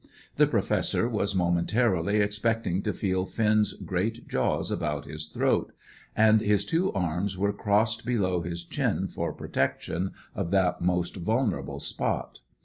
The 0.37 0.47
Professor 0.47 1.07
was 1.07 1.35
momentarily 1.35 2.21
expecting 2.21 2.81
to 2.81 2.91
feel 2.91 3.27
Finn's 3.27 3.73
great 3.73 4.27
jaws 4.27 4.71
about 4.71 5.05
his 5.05 5.27
throat, 5.27 5.73
and 6.15 6.41
his 6.41 6.65
two 6.65 6.91
arms 6.93 7.37
were 7.37 7.53
crossed 7.53 8.03
below 8.03 8.41
his 8.41 8.63
chin 8.63 9.07
for 9.07 9.31
protection 9.31 10.13
of 10.33 10.49
that 10.49 10.81
most 10.81 11.17
vulnerable 11.17 11.79
spot. 11.79 12.39